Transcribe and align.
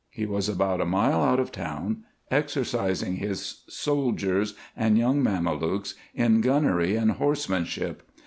He 0.09 0.25
was 0.25 0.49
about 0.49 0.81
a 0.81 0.85
mile 0.87 1.21
out 1.21 1.39
of 1.39 1.51
town, 1.51 2.05
exercising 2.31 3.17
his 3.17 3.61
soldiers 3.69 4.55
and 4.75 4.97
young 4.97 5.21
Mamelukes 5.21 5.93
in 6.15 6.41
gunnery 6.41 6.95
and 6.95 7.11
horsemanship. 7.11 8.01